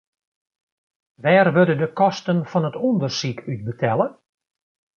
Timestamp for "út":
3.51-3.61